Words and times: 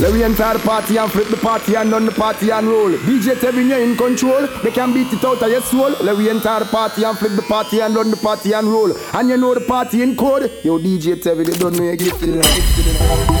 Let 0.00 0.12
we 0.12 0.24
enter 0.24 0.52
the 0.54 0.58
party 0.58 0.96
and 0.96 1.10
flip 1.10 1.28
the 1.28 1.36
party 1.36 1.76
and 1.76 1.92
run 1.92 2.04
the 2.04 2.10
party 2.10 2.50
and 2.50 2.66
roll. 2.66 2.90
DJ 2.90 3.34
Tevin, 3.36 3.68
you 3.68 3.76
in 3.76 3.96
control. 3.96 4.48
They 4.64 4.72
can 4.72 4.92
beat 4.92 5.12
it 5.12 5.24
out 5.24 5.40
of 5.40 5.48
your 5.50 5.60
soul. 5.60 5.94
We 6.16 6.28
enter 6.28 6.58
the 6.58 6.68
party 6.68 7.04
and 7.04 7.16
flip 7.16 7.36
the 7.36 7.42
party 7.42 7.80
and 7.80 7.94
run 7.94 8.10
the 8.10 8.16
party 8.16 8.52
and 8.54 8.66
roll. 8.66 8.92
And 9.14 9.28
you 9.28 9.36
know 9.36 9.54
the 9.54 9.60
party 9.60 10.02
in 10.02 10.16
code. 10.16 10.50
Yo, 10.64 10.78
DJ 10.78 11.22
Tevin, 11.22 11.46
they 11.46 11.56
don't 11.56 11.76
know 11.76 11.84
you 11.84 11.96
gifted. 11.96 12.34
You 12.34 13.37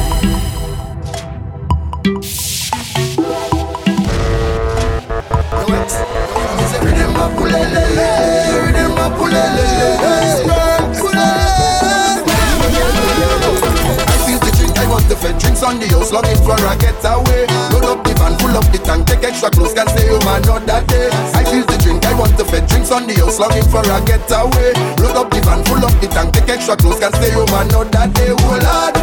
drinks 15.58 15.62
on 15.62 15.80
the 15.80 15.88
house, 15.94 16.12
longing 16.12 16.38
for 16.42 16.54
a 16.54 16.74
getaway. 16.78 17.46
Load 17.72 17.84
up 17.84 18.04
the 18.04 18.14
van, 18.14 18.36
pull 18.38 18.56
up 18.56 18.66
the 18.70 18.78
tank, 18.78 19.06
take 19.06 19.24
extra 19.24 19.50
clothes, 19.50 19.74
can 19.74 19.88
stay 19.88 20.06
home 20.08 20.22
another 20.22 20.86
day. 20.86 21.10
I 21.34 21.42
feel 21.44 21.64
the 21.66 21.76
drink, 21.82 22.04
I 22.06 22.14
want 22.14 22.36
the 22.36 22.44
fed 22.44 22.66
drinks 22.66 22.90
on 22.90 23.06
the 23.06 23.14
house, 23.14 23.38
longing 23.38 23.66
for 23.66 23.82
a 23.82 23.98
getaway. 24.06 24.72
Load 25.02 25.16
up 25.16 25.30
the 25.30 25.40
van, 25.42 25.64
pull 25.64 25.82
up 25.82 25.94
the 26.00 26.08
tank, 26.08 26.34
take 26.34 26.48
extra 26.48 26.76
clothes, 26.76 26.98
can 27.00 27.12
stay 27.14 27.32
home 27.32 27.50
another 27.50 28.06
day. 28.14 28.30
Oh 28.30 28.54
Lord, 28.54 28.94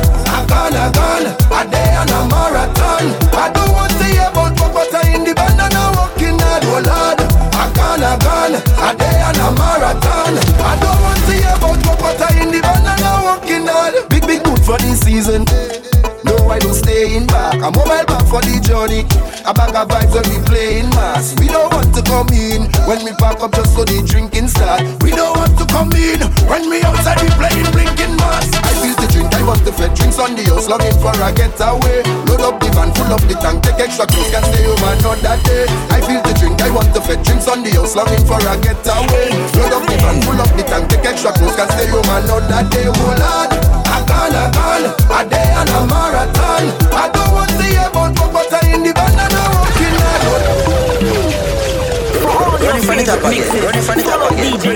for 18.35 18.43
the 18.43 18.59
journey. 18.59 19.07
A 19.47 19.55
bag 19.55 19.71
of 19.71 19.87
vibes 19.87 20.11
when 20.11 20.27
we 20.27 20.37
playing 20.43 20.91
mass. 20.91 21.31
We 21.39 21.47
don't 21.47 21.71
want 21.71 21.95
to 21.95 22.03
come 22.03 22.27
in 22.35 22.67
when 22.83 22.99
we 23.07 23.15
pack 23.15 23.39
up 23.39 23.55
just 23.55 23.71
so 23.71 23.87
the 23.87 24.03
drinking 24.03 24.51
start. 24.51 24.83
We 24.99 25.15
don't 25.15 25.31
want 25.39 25.55
to 25.55 25.65
come 25.71 25.95
in 25.95 26.19
when 26.51 26.67
we 26.67 26.83
outside 26.83 27.23
we 27.23 27.31
playing 27.39 27.71
blinking 27.71 28.15
mass. 28.19 28.51
I 28.59 28.75
feel 28.83 28.95
the 28.99 29.07
drink, 29.07 29.31
I 29.31 29.41
want 29.47 29.63
the 29.63 29.71
fed 29.71 29.95
drinks 29.95 30.19
on 30.19 30.35
the 30.35 30.43
house, 30.51 30.67
longing 30.67 30.97
for 30.99 31.15
a 31.15 31.29
getaway. 31.31 32.03
Load 32.27 32.43
up 32.43 32.59
the 32.59 32.67
van, 32.75 32.91
full 32.91 33.07
up 33.07 33.23
the 33.23 33.39
tank, 33.39 33.63
take 33.63 33.79
extra 33.79 34.03
clothes, 34.03 34.27
can 34.27 34.43
stay 34.51 34.67
home 34.67 34.83
another 34.83 35.37
day. 35.47 35.63
I 35.95 36.03
feel 36.03 36.19
the 36.19 36.33
drink, 36.35 36.59
I 36.59 36.69
want 36.75 36.91
the 36.91 36.99
fed 36.99 37.23
drinks 37.23 37.47
on 37.47 37.63
the 37.63 37.71
house, 37.71 37.95
longing 37.95 38.25
for 38.27 38.41
a 38.41 38.53
getaway. 38.59 39.31
Load 39.55 39.71
up 39.79 39.83
the 39.87 39.95
van, 40.03 40.19
full 40.27 40.41
up 40.43 40.51
the 40.59 40.63
tank, 40.67 40.91
take 40.91 41.07
extra 41.07 41.31
clothes, 41.31 41.55
can 41.55 41.71
stay 41.71 41.87
home 41.87 42.11
another 42.11 42.67
day. 42.67 42.91
Oh 42.91 43.24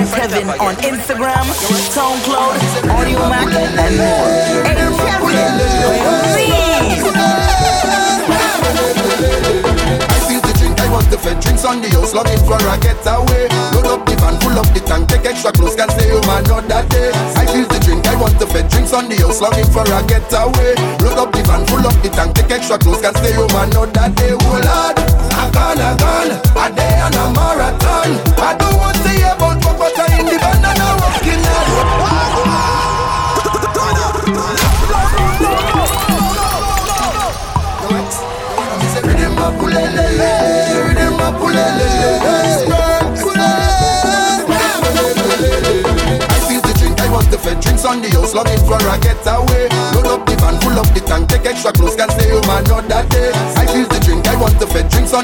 DJ 0.10 0.26
Tevin 0.26 0.50
on 0.60 0.76
Instagram, 0.78 1.46
SoundCloud, 1.94 2.58
Audio 2.90 3.20
Mac, 3.30 3.46
and 3.46 3.98
more. 3.98 4.26
Hey 4.66 4.74
Tevin, 4.74 4.90
I 10.10 10.18
feel 10.26 10.42
the 10.42 10.54
drink, 10.58 10.80
I 10.80 10.90
want 10.92 11.10
the 11.12 11.18
fed 11.18 11.40
drinks 11.40 11.64
on 11.64 11.82
the 11.82 11.90
house, 11.90 12.14
longing 12.14 12.40
for 12.46 12.58
a 12.58 12.78
getaway. 12.82 13.50
Load 13.74 13.86
up 13.86 14.06
the 14.06 14.16
van, 14.18 14.40
full 14.42 14.58
up 14.58 14.66
the 14.74 14.82
tank, 14.82 15.10
take 15.10 15.26
extra 15.26 15.52
clothes, 15.52 15.76
can 15.76 15.90
stay 15.90 16.10
home 16.10 16.26
another 16.26 16.88
day. 16.90 17.12
I 17.38 17.46
feel 17.46 17.68
the 17.70 17.80
drink, 17.80 18.08
I 18.08 18.16
want 18.16 18.40
the 18.40 18.48
fed 18.48 18.68
drinks 18.70 18.94
on 18.94 19.10
the 19.10 19.16
house, 19.22 19.42
longing 19.42 19.70
for 19.70 19.86
a 19.86 20.02
getaway. 20.10 20.74
Load 21.06 21.22
up 21.22 21.32
the 21.32 21.44
van, 21.46 21.66
full 21.70 21.86
up 21.86 21.94
the 22.02 22.10
tank, 22.10 22.34
take 22.34 22.50
extra 22.50 22.80
clothes, 22.80 23.02
can 23.02 23.14
stay 23.14 23.34
home 23.38 23.54
another 23.54 24.10
day. 24.18 24.34
Oh 24.34 24.58
Lord, 24.58 24.98
I 25.38 25.46
gone, 25.54 25.78
I 25.78 25.94
gone, 26.02 26.34
a 26.34 26.66
day 26.74 26.98
and 26.98 27.14
a 27.14 27.26
marathon. 27.30 28.10
I 28.42 28.58
don't 28.58 28.74
want 28.82 28.98
to 29.06 29.10
hear 29.14 29.38
about 29.38 29.69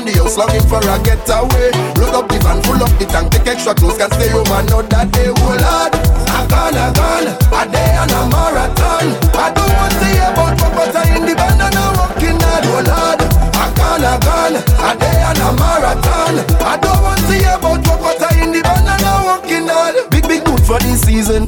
the 0.05 0.13
house, 0.21 0.37
longing 0.37 0.65
for 0.69 0.79
a 0.79 0.95
getaway. 1.01 1.73
Load 1.97 2.15
up 2.15 2.29
the 2.29 2.37
van, 2.39 2.61
full 2.63 2.81
up 2.81 2.93
the 3.01 3.05
tank, 3.09 3.33
take 3.33 3.47
extra 3.47 3.73
clothes, 3.73 3.97
can 3.97 4.11
stay 4.13 4.29
home 4.29 4.47
another 4.53 5.05
day. 5.09 5.33
Oh 5.33 5.57
Lord, 5.57 5.91
I 6.29 6.45
gone, 6.45 6.77
a 6.77 6.87
gun. 6.93 7.25
A 7.49 7.61
day 7.71 7.91
and 7.97 8.11
a 8.11 8.21
marathon. 8.29 9.07
I 9.33 9.49
don't 9.49 9.73
want 9.73 9.95
to 9.97 10.05
hear 10.05 10.29
about 10.29 10.59
what 10.61 10.93
in 11.09 11.25
the 11.25 11.33
band 11.35 11.61
and 11.61 11.75
I'm 11.75 11.97
walking 11.97 12.39
hard. 12.39 12.65
Oh 12.69 12.83
Lord, 12.85 13.19
I 13.57 13.65
gone, 13.73 14.05
I 14.05 14.15
gone, 14.21 14.55
a 14.59 14.91
day 14.99 15.19
and 15.25 15.39
a 15.41 15.49
marathon. 15.57 16.35
I 16.61 16.77
don't 16.77 17.01
want 17.01 17.21
to 17.25 17.33
hear 17.33 17.57
about 17.57 17.81
what 17.99 18.21
in 18.37 18.51
the 18.53 18.61
band 18.61 18.87
and 18.87 19.05
I'm 19.05 19.25
walking 19.25 19.67
hard. 19.67 19.95
Oh, 19.97 20.07
big, 20.11 20.27
big 20.27 20.45
mood 20.47 20.61
for 20.61 20.79
this 20.79 21.01
season. 21.01 21.45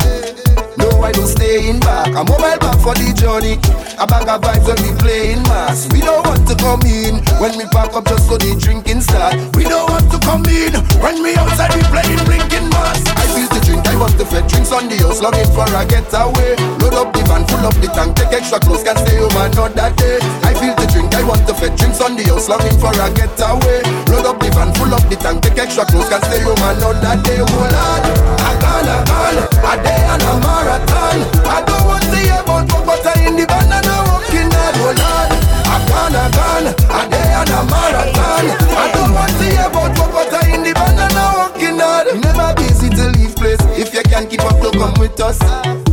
No, 0.78 1.01
I 1.01 1.12
don't 1.12 1.28
stay 1.28 1.69
in 1.69 1.79
back. 1.79 2.07
I'm 2.16 2.25
mobile 2.25 2.57
back 2.57 2.79
for 2.81 2.94
the 2.95 3.13
journey. 3.13 3.59
A 3.97 4.06
bag 4.06 4.29
of 4.29 4.41
vibes 4.41 4.66
when 4.66 4.78
we 4.81 4.91
playing 4.97 5.44
mass. 5.50 5.89
We 5.91 6.01
don't 6.01 6.26
to 6.47 6.56
come 6.63 6.80
in 6.88 7.19
when 7.44 7.52
we 7.59 7.68
pack 7.75 7.91
up 7.91 8.08
just 8.08 8.31
so 8.31 8.40
the 8.40 8.56
drinking 8.56 9.03
start. 9.03 9.35
We 9.52 9.68
don't 9.68 9.84
want 9.91 10.08
to 10.16 10.18
come 10.24 10.47
in 10.47 10.72
when 11.03 11.19
we 11.19 11.35
outside 11.35 11.75
we 11.75 11.84
playing 11.91 12.24
blinking 12.24 12.72
mass. 12.72 13.03
I 13.19 13.28
feel 13.35 13.52
the 13.52 13.59
drink, 13.68 13.84
I 13.84 14.00
want 14.00 14.16
the 14.16 14.24
fed 14.24 14.47
drinks 14.47 14.72
on 14.72 14.88
the 14.88 14.96
house, 15.03 15.19
longing 15.19 15.52
for 15.52 15.68
a 15.68 15.84
getaway. 15.84 16.56
Load 16.80 16.96
up 16.96 17.12
the 17.12 17.22
van, 17.28 17.44
full 17.52 17.68
up 17.68 17.75
the 17.84 17.91
tank, 17.91 18.16
take 18.16 18.31
extra 18.31 18.63
clothes, 18.63 18.84
can 18.88 18.96
stay 18.96 19.19
home 19.19 19.36
another 19.36 19.91
day. 20.00 20.24
I 20.47 20.56
feel 20.56 20.72
the 20.72 20.88
drink, 20.88 21.12
I 21.12 21.24
want 21.28 21.44
the 21.44 21.53
fed 21.53 21.75
drinks 21.75 22.00
on 22.00 22.16
the 22.16 22.24
house, 22.31 22.47
longing 22.47 22.80
for 22.80 22.96
a 22.96 23.07
getaway. 23.12 23.84
Load 24.07 24.24
up 24.24 24.40
the 24.40 24.47
van, 24.56 24.72
full 24.80 24.94
up 24.96 25.03
the 25.12 25.19
tank, 25.19 25.44
take 25.44 25.59
extra 25.59 25.84
clothes, 25.84 26.07
can 26.07 26.24
stay 26.31 26.40
home 26.47 26.63
another 26.63 27.16
day. 27.28 27.44
Oh 27.44 27.52
Lord, 27.52 28.03
I 28.40 28.52
gone, 28.63 28.88
I 28.88 29.00
gone, 29.03 29.40
a 29.52 29.74
day 29.84 30.02
and 30.16 30.24
a 30.24 30.34
marathon. 30.40 31.18
I 31.44 31.59
don't 31.68 31.84
want 31.84 32.07
to 32.07 32.16
hear 32.16 32.40
about 32.40 32.72
what 32.88 33.03
I 33.03 33.28
in 33.28 33.36
the 33.36 33.44
band 33.44 33.66
I 36.17 36.28
gone, 36.33 36.67
a 36.73 37.00
day 37.09 37.29
and 37.38 37.50
a 37.53 37.59
marathon. 37.69 38.45
I 38.73 38.85
don't 38.94 39.13
want 39.13 39.31
to 39.38 39.45
hear 39.45 39.69
about 39.69 39.94
what 40.11 40.33
I 40.33 40.50
in 40.53 40.63
the 40.66 40.73
band 40.73 40.97
and 40.97 41.13
I'm 41.13 41.38
walking 41.38 41.78
hard. 41.78 42.09
Never 42.17 42.57
be 42.57 42.66
easy 42.73 42.89
to 42.89 43.05
leave 43.13 43.35
place. 43.38 43.61
If 43.78 43.94
you 43.94 44.01
can 44.01 44.27
keep 44.27 44.41
up, 44.41 44.57
to 44.61 44.72
come 44.73 44.94
with 44.97 45.19
us. 45.22 45.38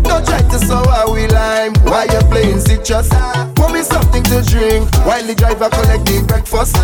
Don't 0.04 0.24
try 0.24 0.40
to 0.40 0.58
sour 0.58 1.12
we 1.12 1.28
lime 1.28 1.74
while 1.84 2.06
you're 2.08 2.24
playing 2.32 2.60
citrus. 2.60 3.08
Pour 3.54 3.68
me 3.68 3.82
something 3.82 4.22
to 4.32 4.40
drink 4.42 4.88
while 5.04 5.22
the 5.22 5.34
driver 5.34 5.68
collect 5.68 6.08
the 6.08 6.24
breakfast. 6.24 6.76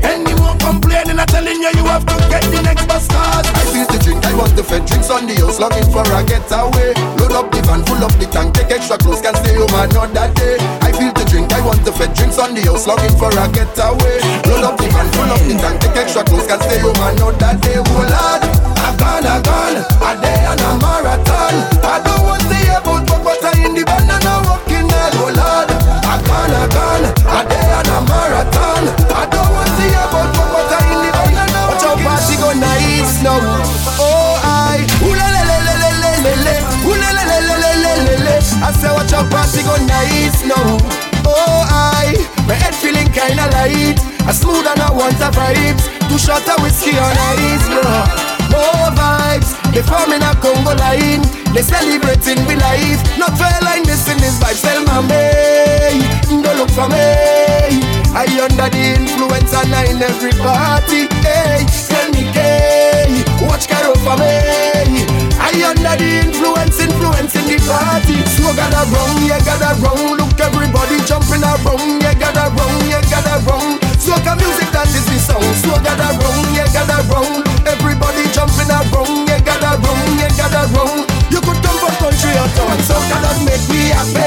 Any 0.00 0.32
more 0.40 0.56
complaining, 0.56 1.18
I'm 1.20 1.28
telling 1.28 1.60
you, 1.60 1.72
you 1.76 1.84
have 1.92 2.06
to 2.06 2.16
get 2.32 2.44
the 2.48 2.62
next 2.64 2.88
bus 2.88 3.08
cars. 3.08 3.44
I 3.44 3.64
feel 3.72 3.86
the 3.92 4.00
drink, 4.00 4.24
I 4.24 4.32
want 4.34 4.56
the 4.56 4.64
fed 4.64 4.86
drinks 4.86 5.10
on 5.10 5.26
the 5.26 5.36
house, 5.36 5.60
longing 5.60 5.88
for 5.92 6.04
a 6.04 6.20
getaway. 6.24 6.96
Load 7.20 7.36
up 7.36 7.52
the 7.52 7.60
van, 7.68 7.84
full 7.84 8.00
up 8.00 8.12
the 8.16 8.26
tank, 8.26 8.54
take 8.56 8.72
extra 8.72 8.96
clothes, 8.96 9.20
can 9.20 9.34
stay 9.36 9.54
home 9.56 9.76
another 9.76 10.32
day 10.34 10.56
the 11.86 11.92
fed 11.94 12.10
drinks 12.18 12.34
on 12.42 12.50
the 12.50 12.66
house, 12.66 12.82
looking 12.82 13.14
for 13.14 13.30
a 13.30 13.46
getaway. 13.54 14.18
Roll 14.50 14.66
up 14.66 14.74
the 14.74 14.90
van, 14.90 15.06
full 15.14 15.30
up 15.30 15.38
the 15.46 15.54
tank, 15.54 15.78
take 15.78 15.94
extra 15.94 16.26
clothes, 16.26 16.50
can 16.50 16.58
stay 16.66 16.82
home 16.82 16.98
and 16.98 17.14
know 17.14 17.30
that 17.38 17.62
they 17.62 17.78
will 17.78 18.10
add. 18.10 18.42
A 18.82 18.90
gun, 18.98 19.22
a 19.22 19.38
gun, 19.38 19.78
a 20.02 20.10
day 20.18 20.42
and 20.50 20.58
a 20.66 20.70
marathon. 20.82 21.54
I 21.86 22.02
don't 22.02 22.26
want 22.26 22.42
to 22.42 22.58
hear 22.58 22.82
about 22.82 23.06
but 23.06 23.38
in 23.54 23.78
the 23.78 23.86
van 23.86 24.10
and 24.10 24.26
I'm 24.26 24.42
walking 24.50 24.90
hell, 24.90 25.14
oh 25.14 25.30
Lord. 25.30 25.70
a 25.70 26.14
gun, 26.26 26.50
a 26.58 26.62
gun, 26.74 27.02
a 27.06 27.40
day 27.46 27.70
and 27.70 27.90
a 27.94 27.98
marathon. 28.02 28.84
I 29.14 29.22
don't 29.30 29.46
want 29.54 29.70
to 29.70 29.84
hear 29.86 30.02
about 30.10 30.34
but 30.34 30.66
in 30.90 30.98
the 31.06 31.10
van 31.14 31.38
and 31.38 31.54
I'm 31.54 31.70
walking. 31.70 31.86
Watch 31.86 31.86
out, 31.86 31.98
party 32.02 32.34
go 32.42 32.50
nice 32.50 33.22
now. 33.22 33.38
Oh, 34.02 34.34
I, 34.42 34.82
ooh 35.06 35.14
la 35.14 35.26
la 35.30 35.42
la 35.46 35.56
la 35.62 35.74
la 35.78 35.90
la 36.02 36.32
la, 36.34 36.54
ooh 36.82 36.98
la 36.98 37.10
la 37.14 37.22
la 37.30 37.38
la 37.46 37.56
la 37.62 37.92
la 37.94 38.14
la. 38.26 38.34
I 38.58 38.74
say 38.74 38.90
watch 38.90 39.14
out, 39.14 39.30
party 39.30 39.62
go 39.62 39.78
nice 39.86 40.42
now 40.42 40.95
feeling 43.26 43.38
kinda 43.38 43.56
light. 43.56 43.98
I 44.26 44.32
smooth 44.32 44.66
and 44.66 44.80
I 44.80 44.90
want 44.92 45.20
a 45.20 45.30
vibes. 45.30 45.84
Two 46.08 46.18
shot 46.18 46.46
of 46.48 46.62
whiskey 46.62 46.98
on 46.98 47.16
ice, 47.16 47.68
no. 47.68 47.82
More 48.50 48.90
vibes. 48.94 49.54
They 49.72 49.82
forming 49.82 50.22
a 50.22 50.34
Congo 50.36 50.74
line. 50.74 51.22
They 51.54 51.62
celebrating 51.62 52.44
with 52.46 52.60
life. 52.60 53.00
Not 53.18 53.38
fair 53.38 53.58
line, 53.62 53.84
this 53.84 54.08
in 54.08 54.18
this 54.18 54.38
vibe. 54.38 54.60
Tell 54.60 54.82
my 54.84 55.00
me. 55.02 56.42
Don't 56.42 56.58
look 56.58 56.70
for 56.70 56.88
me. 56.88 57.82
I 58.14 58.26
under 58.42 58.70
the 58.70 58.84
influence 58.96 59.52
and 59.52 59.74
I 59.74 59.84
in 59.90 60.02
every 60.02 60.32
party. 60.32 61.06
Hey, 61.22 61.66
tell 61.88 62.08
me, 62.10 62.32
gay. 62.32 63.24
Watch 63.46 63.68
Caro 63.68 63.94
for 63.94 64.16
me. 64.16 65.04
I 65.38 65.52
under 65.68 65.96
the 66.00 66.10
influence, 66.24 66.80
influence 66.80 67.34
in 67.36 67.44
the 67.44 67.58
party. 67.68 68.16
So 68.34 68.54
gotta 68.56 68.88
run, 68.90 69.26
yeah, 69.26 69.40
gotta 69.44 69.80
run. 69.82 70.25
Everybody 70.56 70.96
jumping 71.04 71.44
around, 71.44 72.00
yeah, 72.00 72.14
gather 72.16 72.48
round, 72.56 72.88
yeah, 72.88 73.04
gather 73.12 73.44
round. 73.44 73.76
Soca 74.00 74.32
music, 74.40 74.72
that 74.72 74.88
is 74.88 75.04
the 75.04 75.20
sound. 75.20 75.44
So 75.60 75.76
gather 75.84 76.16
round, 76.16 76.48
yeah, 76.56 76.64
gather 76.72 77.04
round. 77.12 77.44
Everybody 77.68 78.24
jumping 78.32 78.72
around, 78.72 79.28
yeah, 79.28 79.44
gather 79.44 79.76
round, 79.76 80.16
yeah, 80.16 80.32
gather 80.32 80.64
round. 80.72 81.04
You 81.28 81.44
could 81.44 81.60
come 81.60 81.76
from 81.76 81.92
country 82.00 82.32
or 82.40 82.48
town, 82.56 82.78
soca 82.88 83.16
that 83.20 83.36
make 83.44 83.68
me 83.68 83.92
happy. 83.92 84.25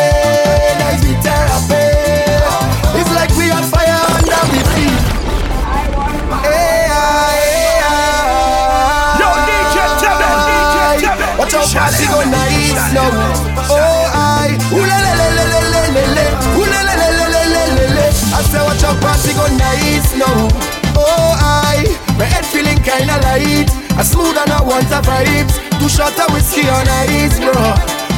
Oh, 20.21 21.35
I. 21.39 21.87
My 22.17 22.25
head 22.25 22.45
feeling 22.45 22.79
kinda 22.83 23.17
light. 23.23 23.69
I 23.95 24.03
smooth 24.03 24.37
and 24.37 24.51
I 24.51 24.61
want 24.61 24.91
a 24.91 24.99
vibes. 25.01 25.55
Two 25.79 25.89
shot 25.89 26.17
of 26.19 26.33
whiskey 26.33 26.67
on 26.67 26.87
ice, 27.07 27.39
bro. 27.39 27.55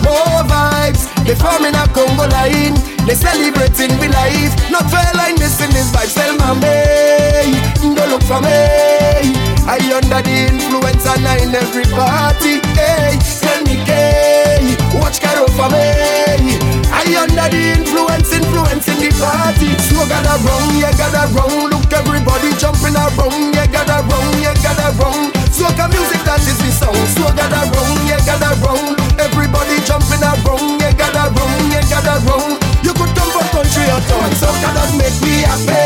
More 0.01 0.43
vibes. 0.49 1.05
They 1.25 1.35
forming 1.35 1.75
a 1.75 1.85
Congo 1.93 2.25
line. 2.27 2.75
They 3.05 3.15
celebrating 3.15 3.93
with 3.99 4.13
life. 4.13 4.53
Not 4.71 4.89
fair 4.89 5.11
line 5.13 5.37
missing 5.37 5.69
this 5.71 5.91
vibe. 5.91 6.13
Tell 6.13 6.33
my 6.37 6.53
me. 6.57 7.95
Don't 7.95 8.09
look 8.09 8.23
for 8.23 8.41
me. 8.41 9.41
I 9.67 9.77
under 9.93 10.21
the 10.25 10.35
influence 10.49 11.05
and 11.05 11.27
I 11.27 11.37
in 11.37 11.53
every 11.53 11.85
party. 11.85 12.59
Hey, 12.73 13.17
tell 13.39 13.61
me, 13.63 13.77
gay. 13.85 14.75
Watch 14.99 15.21
Caro 15.21 15.45
for 15.53 15.69
me. 15.69 16.57
I 16.91 17.05
under 17.21 17.47
the 17.49 17.61
influence, 17.77 18.33
influencing 18.33 18.99
the 18.99 19.09
party. 19.21 19.77
So 19.87 20.05
gather 20.09 20.37
round, 20.43 20.77
yeah, 20.81 20.91
gather 20.97 21.29
round. 21.33 21.80
Everybody 22.01 22.49
jumping 22.57 22.97
around, 22.97 23.53
yeah, 23.53 23.67
gather 23.69 24.01
round, 24.09 24.41
yeah, 24.41 24.57
gather 24.57 24.89
round. 24.97 25.29
Soca 25.53 25.85
music 25.93 26.21
that 26.25 26.41
is 26.41 26.57
the 26.57 26.71
sound. 26.73 26.97
So 27.13 27.29
gather 27.37 27.61
round, 27.61 28.01
yeah, 28.09 28.17
gather 28.25 28.57
round. 28.65 28.97
Everybody 29.21 29.77
jumping 29.85 30.21
around, 30.25 30.81
yeah, 30.81 30.97
gather 30.97 31.29
round, 31.29 31.61
yeah, 31.69 31.85
gather 31.85 32.17
round. 32.25 32.57
You 32.81 32.93
could 32.97 33.13
come 33.13 33.29
from 33.29 33.45
country 33.53 33.85
or 33.85 34.01
town. 34.09 34.33
Soca 34.41 34.69
that 34.73 34.89
make 34.97 35.13
me 35.21 35.45
happy, 35.45 35.77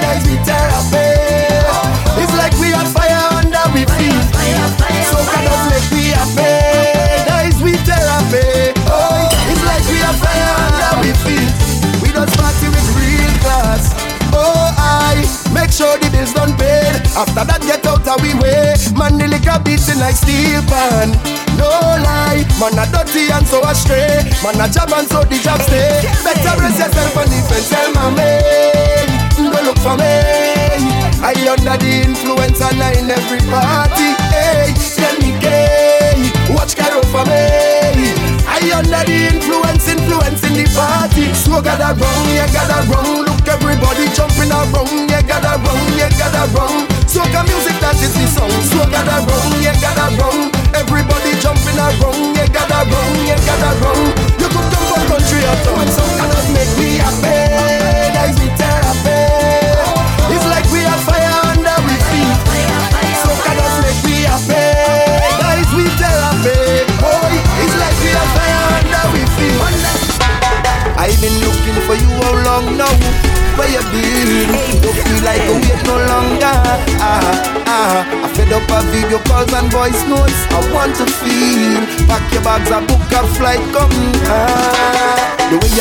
nice 0.00 0.24
me 0.24 0.40
therapy. 0.48 1.12
It's 2.24 2.32
like 2.40 2.56
we 2.56 2.72
on 2.72 2.88
fire 2.88 3.28
under 3.36 3.64
we 3.76 3.84
feet. 4.00 4.24
Soca 5.12 5.38
that 5.44 5.60
make 5.68 5.88
me 5.92 6.04
happy, 6.16 6.53
sure 15.94 16.10
the 16.10 16.16
bills 16.16 16.32
done 16.32 16.54
paid. 16.56 17.02
After 17.14 17.44
that, 17.44 17.62
get 17.62 17.86
out 17.86 18.06
of 18.06 18.18
we 18.22 18.34
way. 18.42 18.74
Man, 18.98 19.18
the 19.18 19.28
liquor 19.28 19.58
beating 19.62 20.00
like 20.00 20.16
steel 20.16 20.62
pan. 20.66 21.14
No 21.58 21.70
lie, 22.02 22.42
man, 22.58 22.78
a 22.78 22.84
dirty 22.90 23.30
and 23.30 23.46
so 23.46 23.62
astray. 23.62 24.26
Man, 24.42 24.58
a 24.58 24.66
job 24.70 24.90
and 24.94 25.06
so 25.06 25.22
the 25.24 25.38
job 25.38 25.60
stay. 25.62 26.02
Better 26.26 26.54
brace 26.58 26.78
yourself 26.78 27.16
on 27.16 27.28
defense, 27.30 27.70
tell 27.70 27.90
my 27.94 28.10
man. 28.10 29.06
Don't 29.38 29.64
look 29.64 29.78
for 29.78 29.96
me. 29.96 30.14
I 31.24 31.32
under 31.48 31.78
the 31.78 31.92
influence 32.04 32.60
and 32.60 32.82
I 32.82 32.92
in 32.98 33.10
every 33.10 33.40
party. 33.48 34.12
Hey, 34.34 34.74
tell 34.98 35.14
me 35.22 35.38
gay. 35.40 36.30
Watch 36.54 36.76
Caro 36.76 37.02
for 37.08 37.24
me. 37.24 38.13
I 38.64 38.80
under 38.80 39.04
the 39.04 39.28
influence, 39.28 39.84
influencing 39.88 40.56
the 40.56 40.64
party. 40.72 41.28
So 41.36 41.60
gather 41.60 41.92
round, 41.92 42.28
yeah, 42.32 42.48
gather 42.48 42.80
round. 42.88 43.28
Look, 43.28 43.44
everybody 43.44 44.08
jumping 44.16 44.48
around, 44.48 45.10
yeah, 45.10 45.20
gather 45.20 45.60
round, 45.60 45.92
yeah, 45.92 46.08
gather 46.16 46.48
round. 46.56 46.88
Soca 47.04 47.44
music 47.44 47.76
that 47.84 48.00
is 48.00 48.14
the 48.16 48.24
song. 48.24 48.48
So 48.72 48.88
gather 48.88 49.20
round, 49.20 49.52
yeah, 49.60 49.76
gather 49.84 50.08
round. 50.16 50.56
Everybody 50.72 51.36
jumping 51.44 51.76
around, 51.76 52.36
yeah, 52.36 52.48
gather 52.48 52.88
round, 52.88 53.20
yeah, 53.28 53.40
gather 53.44 53.74
round. 53.84 54.13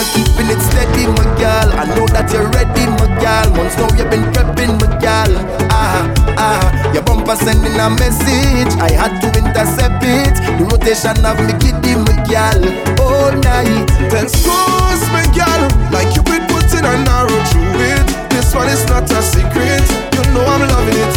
You're 0.03 0.27
keeping 0.27 0.51
it 0.51 0.59
steady, 0.59 1.07
my 1.07 1.23
girl. 1.39 1.67
I 1.79 1.87
know 1.95 2.07
that 2.11 2.27
you're 2.35 2.49
ready, 2.51 2.83
my 2.99 3.07
girl. 3.23 3.47
Months 3.55 3.77
now 3.79 3.87
you've 3.95 4.11
been 4.11 4.27
prepping, 4.35 4.75
my 4.83 4.87
girl. 4.99 5.31
Ah, 5.71 6.03
ah. 6.37 6.93
Your 6.93 7.03
bumper 7.03 7.35
sending 7.35 7.79
a 7.79 7.87
message. 7.95 8.71
I 8.83 8.91
had 8.91 9.19
to 9.23 9.27
intercept 9.31 10.03
it. 10.03 10.35
The 10.59 10.63
rotation 10.67 11.17
of 11.23 11.39
me 11.39 11.53
giddy, 11.63 11.95
my 11.95 12.15
girl. 12.27 12.61
All 12.99 13.31
night. 13.39 13.87
Then 14.11 14.27
screws 14.27 15.03
me, 15.15 15.23
girl, 15.33 15.63
like 15.95 16.11
you've 16.15 16.27
been 16.27 16.45
putting 16.51 16.83
an 16.85 17.07
arrow 17.07 17.39
through 17.49 17.79
it. 17.81 18.05
This 18.29 18.53
one 18.53 18.67
is 18.69 18.83
not 18.91 19.09
a 19.09 19.21
secret. 19.23 19.83
You 20.13 20.23
know 20.35 20.45
I'm 20.45 20.67
loving 20.67 20.99
it. 20.99 21.15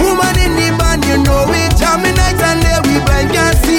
Woman 0.00 0.34
in 0.40 0.56
the 0.56 0.74
band, 0.80 1.04
you 1.04 1.20
know 1.22 1.46
we 1.46 1.60
jamming 1.78 2.16
night 2.16 2.40
and 2.40 2.60
day. 2.64 2.78
We 2.88 2.98
blind 3.04 3.30
can't 3.30 3.56
see 3.62 3.71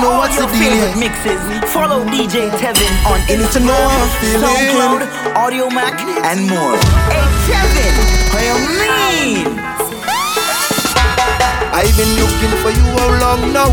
You 0.00 0.08
know 0.08 0.16
what's 0.16 0.32
the 0.34 0.48
deal. 0.48 0.56
favorite 0.56 0.96
mixes. 0.96 1.44
Follow 1.76 2.08
DJ 2.08 2.48
Tevin 2.56 2.88
on 3.04 3.20
You 3.28 3.36
need 3.36 3.52
to 3.52 3.60
know 3.60 3.76
Instagram. 4.24 4.40
SoundCloud, 4.40 5.04
Audiomack, 5.36 6.00
and 6.24 6.48
more. 6.48 6.80
Hey 7.12 7.28
Tevin, 7.44 7.92
what 8.32 8.40
you 8.40 8.56
mean? 8.80 9.60
I've 11.76 11.92
been 12.00 12.12
looking 12.16 12.54
for 12.64 12.72
you 12.72 12.86
how 12.96 13.12
long 13.20 13.52
now? 13.52 13.68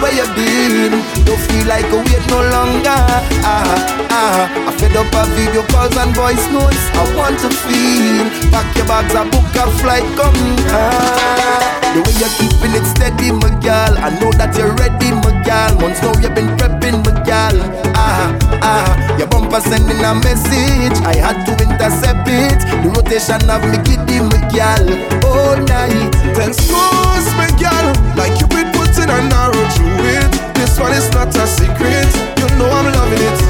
Where 0.00 0.14
you 0.16 0.24
been? 0.32 1.04
Don't 1.28 1.36
feel 1.36 1.66
like 1.68 1.84
a 1.92 1.98
wait 2.00 2.24
no 2.32 2.40
longer. 2.48 3.04
Ah, 3.44 4.08
ah. 4.08 4.68
I 4.68 4.72
fed 4.72 4.96
up 4.96 5.12
of 5.12 5.28
video 5.36 5.66
calls 5.68 5.94
and 5.98 6.16
voice 6.16 6.48
notes. 6.48 6.80
I 6.96 7.04
want 7.12 7.36
to 7.44 7.50
feel. 7.52 8.24
Pack 8.48 8.74
your 8.74 8.86
bags 8.86 9.12
and 9.12 9.28
book 9.30 9.44
a 9.52 9.68
flight. 9.84 10.06
Come. 10.16 10.32
Ah. 10.72 11.78
The 11.94 12.04
way 12.04 12.14
you're 12.20 12.34
keeping 12.38 12.78
it 12.78 12.86
steady, 12.86 13.32
my 13.32 13.50
girl. 13.58 13.96
I 13.98 14.14
know 14.20 14.30
that 14.38 14.54
you're 14.54 14.70
ready, 14.76 15.10
my 15.10 15.27
girl. 15.48 15.72
Months 15.80 16.02
now 16.04 16.12
you've 16.20 16.34
been 16.36 16.52
prepping, 16.60 17.00
my 17.04 17.12
girl. 17.24 17.56
Ah, 17.96 18.28
ah. 18.60 19.16
Your 19.16 19.28
bumper 19.28 19.60
sending 19.60 20.04
a 20.04 20.12
message. 20.20 20.96
I 21.08 21.16
had 21.16 21.48
to 21.48 21.52
intercept 21.56 22.28
it. 22.28 22.60
The 22.84 22.88
rotation 22.92 23.40
of 23.48 23.64
me 23.64 23.80
giddy, 23.80 24.20
my 24.20 24.36
girl. 24.52 24.84
All 25.24 25.56
night. 25.64 26.12
Screws 26.52 27.28
me, 27.40 27.48
girl, 27.56 27.88
like 28.14 28.36
you 28.38 28.46
been 28.52 28.68
putting 28.76 29.08
an 29.08 29.32
arrow 29.32 29.64
through 29.72 30.04
it. 30.20 30.30
This 30.54 30.76
one 30.78 30.92
is 30.92 31.08
not 31.16 31.32
a 31.34 31.46
secret. 31.48 32.08
You 32.38 32.48
know 32.60 32.68
I'm 32.68 32.92
loving 32.92 33.24
it. 33.24 33.40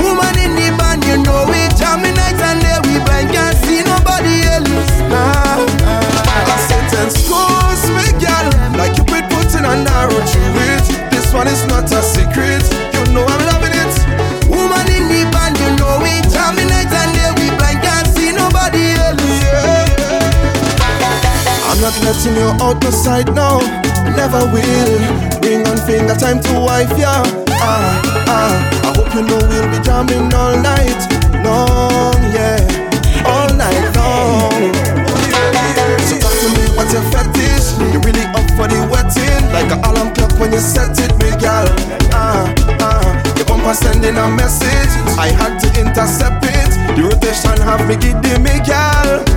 Woman 0.00 0.34
in 0.40 0.56
the 0.56 0.72
band, 0.80 1.04
you 1.04 1.20
know 1.20 1.44
we 1.46 1.60
jamming 1.76 2.16
night 2.16 2.40
my 23.12 23.22
now. 23.34 23.60
Never 24.16 24.42
will. 24.52 24.92
Ring 25.44 25.66
on 25.68 25.76
finger, 25.84 26.16
time 26.16 26.40
to 26.40 26.52
wife 26.66 26.96
ya. 26.96 27.20
Ah, 27.60 27.92
ah. 28.36 28.54
I 28.88 28.90
hope 28.96 29.12
you 29.12 29.22
know 29.28 29.40
we'll 29.50 29.68
be 29.68 29.78
jamming 29.84 30.32
all 30.32 30.56
night 30.56 31.00
long, 31.44 32.16
yeah. 32.32 32.56
All 33.28 33.50
night 33.52 33.84
long. 33.98 34.64
So 36.08 36.14
talk 36.24 36.32
to 36.40 36.48
me, 36.56 36.64
what's 36.76 36.92
your 36.96 37.04
fetish? 37.12 37.76
You 37.92 38.00
really 38.00 38.24
up 38.32 38.48
for 38.56 38.66
the 38.72 38.80
wetting? 38.88 39.44
Like 39.52 39.70
an 39.74 39.84
alarm 39.84 40.14
clock 40.14 40.32
when 40.40 40.52
you 40.52 40.62
set 40.74 40.96
it, 41.04 41.12
me 41.20 41.30
girl. 41.36 41.68
Ah, 42.16 42.48
ah. 42.80 43.04
Your 43.36 43.44
bumper 43.44 43.74
sending 43.74 44.16
a 44.16 44.26
message. 44.40 44.92
I 45.20 45.28
had 45.28 45.60
to 45.60 45.68
intercept 45.80 46.44
it. 46.48 46.72
The 46.96 47.02
rotation 47.04 47.60
have 47.60 47.84
me 47.86 47.96
giddy, 47.96 48.40
me 48.40 48.56
gal. 48.64 49.31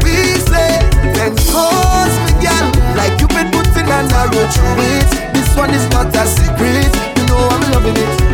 Putting 4.10 4.40
an 4.40 4.52
through 4.52 4.82
it. 4.82 5.34
This 5.34 5.56
one 5.56 5.72
is 5.72 5.88
not 5.90 6.16
a 6.16 6.26
secret, 6.26 6.94
you 7.18 7.26
know 7.28 7.48
I'm 7.50 7.72
loving 7.72 7.98
it. 7.98 8.25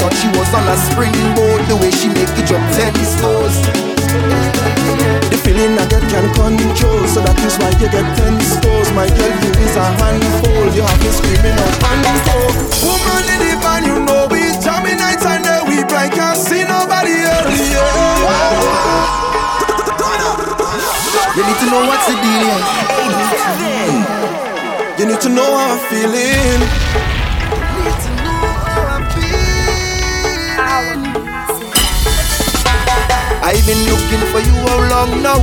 Thought 0.00 0.16
she 0.16 0.32
was 0.32 0.48
on 0.56 0.64
a 0.64 0.76
springboard, 0.88 1.60
the 1.68 1.76
way 1.76 1.92
she 1.92 2.08
make 2.08 2.32
it 2.32 2.48
drop 2.48 2.64
ten 2.72 2.88
toes. 3.20 3.52
The 5.28 5.36
feeling 5.44 5.76
I 5.76 5.84
get 5.92 6.00
can't 6.08 6.32
control, 6.32 7.04
so 7.04 7.20
that 7.20 7.36
is 7.44 7.60
why 7.60 7.68
you 7.76 7.88
get 7.92 8.08
ten 8.16 8.40
scores. 8.40 8.88
My 8.96 9.04
girl, 9.12 9.34
you 9.44 9.52
is 9.60 9.76
a 9.76 9.84
looking 33.90 34.24
for 34.30 34.40
you 34.40 34.54
how 34.66 34.78
long 34.88 35.22
now? 35.22 35.42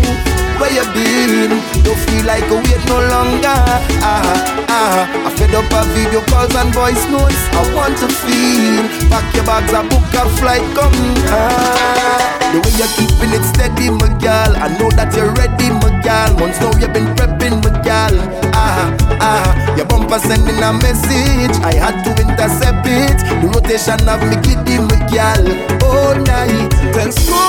Where 0.57 0.73
you 0.73 0.81
been? 0.89 1.53
Don't 1.85 1.99
feel 2.09 2.25
like 2.25 2.49
a 2.49 2.55
wait 2.57 2.81
no 2.89 2.97
longer. 3.13 3.61
Ah, 4.01 4.65
ah. 4.73 5.27
I 5.27 5.29
fed 5.37 5.53
up 5.53 5.69
of 5.69 5.85
video 5.93 6.21
calls 6.25 6.55
and 6.55 6.73
voice 6.73 7.05
notes. 7.13 7.37
I 7.53 7.61
want 7.77 7.93
to 8.01 8.07
feel. 8.09 8.89
Pack 9.11 9.27
your 9.35 9.45
bags 9.45 9.69
and 9.69 9.85
book 9.85 10.01
a 10.17 10.25
flight. 10.41 10.65
Come. 10.73 10.97
Ah. 11.29 12.17
The 12.49 12.57
way 12.57 12.73
you're 12.73 12.89
keeping 12.97 13.37
it 13.37 13.45
steady, 13.45 13.93
my 13.93 14.09
girl. 14.17 14.57
I 14.57 14.73
know 14.81 14.89
that 14.97 15.13
you're 15.13 15.29
ready, 15.37 15.69
my 15.69 15.93
girl. 16.01 16.33
Months 16.41 16.57
now 16.57 16.73
you've 16.81 16.89
been 16.89 17.05
prepping, 17.13 17.61
my 17.61 17.69
girl. 17.85 18.17
Ah, 18.57 18.89
ah. 19.21 19.77
Your 19.77 19.85
bumper 19.85 20.17
sending 20.17 20.57
a 20.57 20.73
message. 20.73 21.53
I 21.61 21.77
had 21.77 22.01
to 22.01 22.11
intercept 22.17 22.81
it. 22.89 23.19
The 23.45 23.47
rotation 23.53 24.01
of 24.09 24.25
me 24.25 24.41
giddy, 24.41 24.81
my 24.81 24.97
girl. 25.13 25.45
All 25.85 26.17
night. 26.25 26.73
Scores 27.13 27.46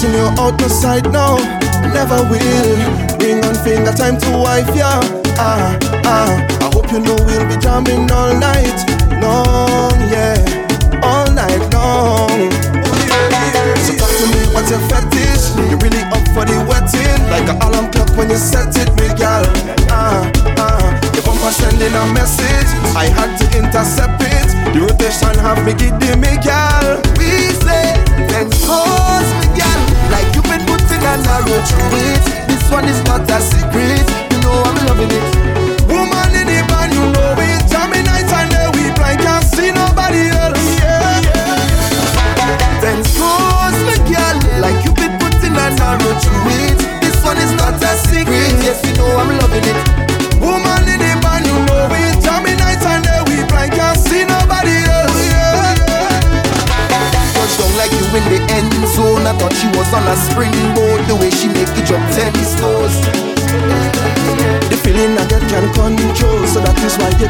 Letting 0.00 0.16
you 0.16 0.28
out 0.40 0.58
my 0.58 0.68
sight 0.68 1.04
now. 1.12 1.36
Never 1.92 2.24
will. 2.32 2.72
Ring 3.20 3.44
on 3.44 3.54
finger, 3.60 3.92
time 3.92 4.16
to 4.16 4.30
wife 4.32 4.72
ya. 4.74 4.96
Ah, 5.36 5.76
ah. 6.08 6.40
I 6.40 6.70
hope 6.72 6.90
you 6.90 7.00
know 7.00 7.16
we'll 7.20 7.44
be 7.44 7.60
jamming 7.60 8.10
all 8.10 8.32
night 8.32 8.80
long, 9.20 9.92
yeah. 10.08 10.40
All 11.04 11.28
night 11.36 11.60
long. 11.76 12.32
So 13.84 13.92
talk 14.00 14.08
to 14.08 14.24
me, 14.32 14.40
what's 14.56 14.70
your 14.72 14.80
fetish? 14.88 15.52
You 15.68 15.76
really 15.76 16.00
up 16.08 16.24
for 16.32 16.48
the 16.48 16.56
wetting? 16.64 17.20
Like 17.28 17.52
an 17.52 17.60
alarm 17.60 17.92
clock 17.92 18.08
when 18.16 18.30
you 18.30 18.40
set 18.40 18.72
it, 18.80 18.88
me 18.96 19.12
gal. 19.20 19.44
Ah, 19.92 20.24
ah. 20.56 20.96
If 21.12 21.28
I'm 21.28 21.36
sending 21.52 21.92
a 21.92 22.06
message, 22.16 22.72
I 22.96 23.04
had 23.04 23.36
to 23.36 23.44
intercept 23.52 24.16
it. 24.24 24.48
The 24.72 24.80
rotation 24.80 25.36
have 25.44 25.60
me 25.66 25.74
giddy, 25.76 26.16
me 26.16 26.40
gal. 26.40 27.04
We 27.20 27.52
say, 27.60 28.00
then 28.32 28.48
cause 28.64 29.09
an 31.30 31.48
arrow 31.48 31.62
through 31.64 31.98
it. 32.10 32.48
This 32.48 32.70
one 32.70 32.84
is 32.86 33.02
not 33.04 33.30
a 33.30 33.40
secret. 33.40 34.06
You 34.32 34.40
know 34.42 34.62
I'm 34.64 34.86
loving 34.86 35.10
it. 35.10 35.59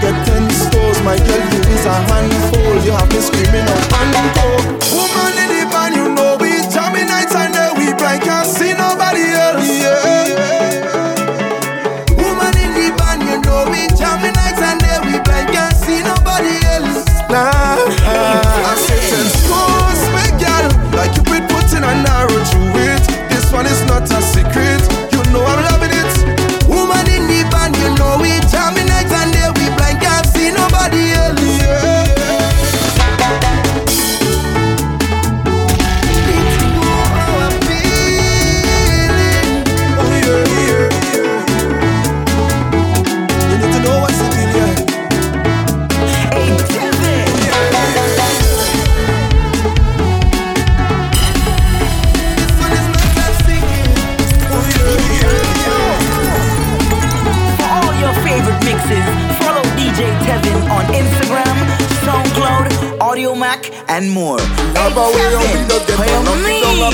Get 0.00 0.16
ten 0.26 0.49
scores. 0.50 1.00
My 1.02 1.16
girl, 1.16 1.45
you 1.52 1.61
is 1.75 1.85
a 1.85 1.95
handful. 2.09 2.75
You 2.85 2.92
have 2.92 3.09
me 3.12 3.21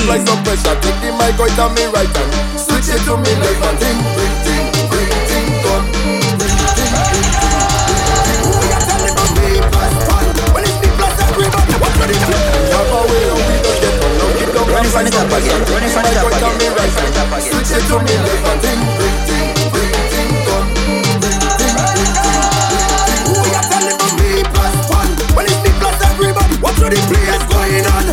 apply 0.07 0.23
some 0.23 0.41
pressure. 0.43 0.75
Take 0.79 0.99
the 1.03 1.11
mic 1.19 1.35
out 1.35 1.59
of 1.59 1.75
me 1.75 1.83
right 1.91 2.07
hand. 2.07 2.31
Switch 2.55 2.87
it 2.87 3.03
to 3.03 3.19
me 3.19 3.31
left 3.43 3.59
and 3.67 3.77
ting, 3.83 3.99
bring 4.15 4.35
ting, 4.47 4.65
bring 4.87 5.11
ting, 5.27 5.47
come. 5.59 5.83
Bring 6.39 6.55
ting, 6.79 6.95
bring 7.11 7.27
ting. 7.35 8.39
Who 8.47 8.55
ya 8.71 8.79
tell 8.87 8.99
me 9.03 9.11
about 9.11 9.31
me? 9.35 9.51
When 10.55 10.63
it's 10.63 10.79
me 10.79 10.87
plus 10.95 11.15
everybody, 11.27 11.75
what 11.83 11.91
do 11.91 12.03
they 12.07 12.19
do? 12.23 12.35
Have 12.71 12.87
a 12.87 12.99
way 13.03 13.25
me 13.35 13.55
on 13.59 14.47
don't 14.55 14.69
Run 14.71 14.85
it 14.87 14.91
from 14.95 15.03
the 15.03 15.11
top 15.11 15.27
again, 15.27 15.59
run 15.67 15.83
it 15.83 15.91
from 15.91 16.03
the 16.07 16.11
top 16.15 16.31
again, 16.31 16.71
the. 16.71 16.91
Switch 17.43 17.71
it 17.75 17.83
to 17.91 17.95
me 17.99 18.15
left 18.23 18.47
and 18.47 18.59
ting, 18.63 18.81
bring 18.95 19.17
ting, 19.27 19.47
bring 19.75 19.91
ting, 20.07 20.31
come. 20.47 20.67
Ting, 21.19 21.35
ting. 21.59 21.75
Who 23.27 23.35
ya 23.51 23.61
tell 23.67 23.83
me 23.83 23.91
about 23.91 24.15
me? 24.15 24.31
When 25.35 25.45
it's 25.51 25.59
me 25.67 25.71
plus 25.83 25.99
everybody, 25.99 26.55
what 26.63 26.75
do 26.79 26.87
the 26.87 26.99
players 27.11 27.43
going 27.51 27.85
on? 27.91 28.06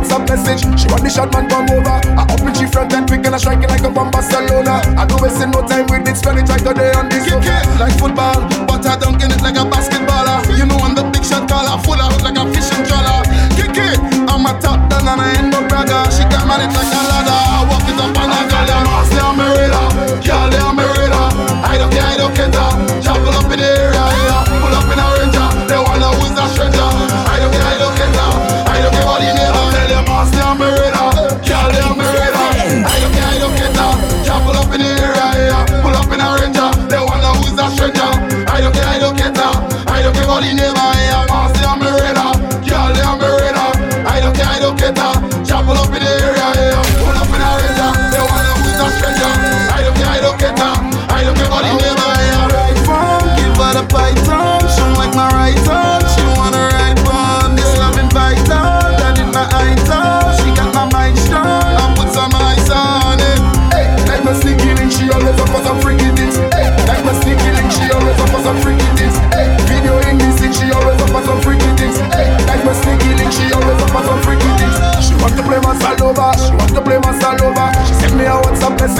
WhatsApp 0.00 0.24
message, 0.32 0.64
she 0.80 0.88
want 0.88 1.04
the 1.04 1.12
shot 1.12 1.28
man 1.36 1.44
come 1.44 1.68
over. 1.68 2.00
I 2.16 2.24
open 2.32 2.56
she 2.56 2.64
front 2.64 2.88
and 2.96 3.04
quick 3.04 3.20
and 3.28 3.36
I 3.36 3.38
strike 3.38 3.60
it 3.60 3.68
like 3.68 3.84
a 3.84 3.92
bomb 3.92 4.10
Barcelona. 4.10 4.80
I 4.96 5.04
don't 5.04 5.20
waste 5.20 5.44
no 5.44 5.60
time 5.60 5.84
with 5.92 6.08
it, 6.08 6.16
spend 6.16 6.40
it 6.40 6.48
right 6.48 6.56
today 6.56 6.88
on 6.96 7.12
this. 7.12 7.28
Kick 7.28 7.44
it 7.44 7.64
like 7.76 7.92
football, 8.00 8.40
but 8.64 8.80
I 8.88 8.96
dunk 8.96 9.20
in 9.20 9.28
it 9.28 9.44
like 9.44 9.60
a 9.60 9.64
basketballer. 9.68 10.56
You 10.56 10.64
know 10.64 10.80
I'm 10.80 10.96
the 10.96 11.04
big 11.12 11.20
shot 11.20 11.44
caller, 11.44 11.76
full 11.84 12.00
out 12.00 12.16
like 12.24 12.40
a 12.40 12.48
fishing 12.48 12.80
trawler. 12.88 13.20
Kick 13.60 13.76
it, 13.76 14.00
I'm 14.24 14.48
a 14.48 14.56
top 14.56 14.88
down 14.88 15.04
and 15.04 15.20
I 15.20 15.36
ain't 15.36 15.52
no 15.52 15.60
bragger. 15.68 16.00
She 16.08 16.24
got 16.32 16.48
married 16.48 16.72
like 16.72 16.88
a 16.96 17.00
ladder, 17.04 17.36
I 17.36 17.60
walk 17.68 17.84
it 17.84 18.00
up 18.00 18.16
and 18.16 18.32
I 18.32 18.40
got 18.48 18.64
them. 18.72 18.88
I'm 19.20 19.36
a 19.36 19.46
radar, 19.52 19.88
girl, 20.24 20.48
I'm 20.64 20.80
a 20.80 20.84
radar. 20.96 21.28
I 21.60 21.76
don't 21.76 21.92
care, 21.92 22.08
I 22.08 22.16
don't 22.16 22.32
care. 22.32 23.09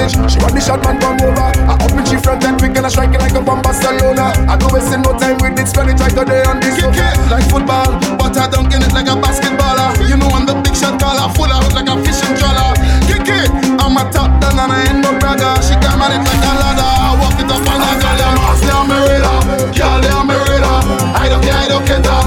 Message, 0.01 0.33
she 0.33 0.39
want 0.41 0.55
the 0.57 0.61
shot 0.61 0.81
man 0.85 0.97
come 0.97 1.21
over. 1.21 1.49
I 1.69 1.77
open 1.85 2.05
she 2.09 2.17
front 2.17 2.45
and 2.45 2.57
quick 2.57 2.77
and 2.77 2.87
I 2.87 2.89
strike 2.89 3.13
it 3.13 3.21
like 3.21 3.37
a 3.37 3.43
bomb 3.43 3.61
Barcelona. 3.61 4.33
I 4.49 4.57
don't 4.57 4.73
waste 4.73 4.93
no 4.97 5.13
time 5.21 5.37
with 5.41 5.61
it, 5.61 5.69
spend 5.69 5.93
it 5.93 6.01
right 6.01 6.13
today 6.13 6.43
on 6.49 6.61
this. 6.61 6.77
Kick 6.81 6.97
it 6.97 7.17
like 7.29 7.45
football, 7.53 7.93
but 8.17 8.37
I 8.37 8.49
dunk 8.49 8.73
in 8.73 8.81
it 8.81 8.93
like 8.97 9.09
a 9.09 9.17
basketballer. 9.21 10.09
You 10.09 10.17
know 10.17 10.33
I'm 10.33 10.47
the 10.47 10.57
big 10.65 10.75
shot 10.75 10.97
caller, 10.97 11.29
full 11.37 11.53
out 11.53 11.73
like 11.77 11.89
a 11.89 11.97
fishing 12.01 12.35
trawler. 12.41 12.73
Kick 13.05 13.29
it, 13.29 13.49
I'm 13.77 13.97
a 14.01 14.05
top 14.09 14.41
down 14.41 14.57
and 14.57 14.73
I 14.73 14.89
ain't 14.89 15.01
no 15.05 15.13
bragger. 15.21 15.53
She 15.61 15.77
got 15.77 16.01
married 16.01 16.25
like 16.25 16.45
a 16.49 16.53
ladder, 16.57 16.89
I 16.89 17.11
walk 17.21 17.37
it 17.37 17.51
up 17.53 17.61
and 17.61 17.83
I 17.85 17.93
got 18.01 18.15
them. 18.17 18.37
Say 18.57 18.73
I'm 18.73 18.89
a 18.89 18.97
radar, 19.05 19.41
girl, 19.77 20.01
I'm 20.17 20.31
a 20.33 20.37
radar. 20.49 20.81
I 21.13 21.29
don't 21.29 21.43
care, 21.45 21.55
I 21.55 21.69
don't 21.69 21.85
care. 21.87 22.20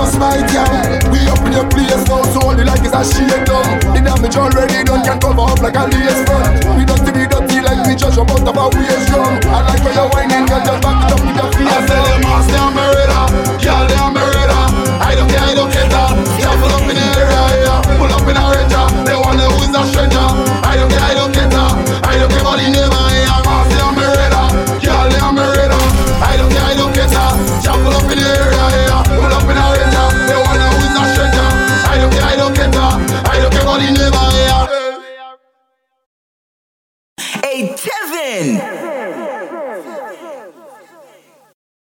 for 0.00 0.08
smite, 0.08 0.48
yeah. 0.52 1.12
We 1.12 1.20
up 1.28 1.44
in 1.44 1.52
the 1.52 1.64
place 1.68 2.04
now, 2.08 2.24
so 2.32 2.48
only 2.48 2.64
like 2.64 2.80
it's 2.80 2.96
a 2.96 3.02
shade 3.04 3.44
down. 3.44 3.68
The 3.92 4.00
damage 4.00 4.36
already 4.36 4.80
done 4.84 5.04
can 5.04 5.18
cover 5.20 5.44
up 5.44 5.60
like 5.60 5.76
a 5.76 5.84
lace 5.92 6.24
front. 6.24 6.64
We 6.76 6.84
don't 6.88 7.04
dusty, 7.04 7.12
we 7.12 7.24
dirty 7.28 7.60
like 7.60 7.84
we 7.84 7.94
judge 7.96 8.16
about 8.16 8.48
of 8.48 8.56
our 8.56 8.70
waist 8.72 9.08
drum. 9.12 9.36
I 9.52 9.60
like 9.68 9.82
when 9.84 9.94
you're 9.94 10.08
whining, 10.08 10.46
girl, 10.48 10.62
just 10.64 10.80
back 10.80 10.98
it 11.04 11.12
up 11.12 11.20
with 11.20 11.36
your 11.36 11.50
feet. 11.52 11.68
I 11.68 11.78
say 11.84 12.00
them 12.00 12.24
ass, 12.32 12.46
they 12.48 12.60
are 12.60 12.72
murder, 12.72 13.24
girl, 13.60 13.84
they 13.88 13.98
are 14.00 14.12
murder. 14.12 14.62
I 15.04 15.12
don't 15.16 15.28
care, 15.28 15.44
I 15.44 15.54
don't 15.54 15.72
care. 15.72 15.89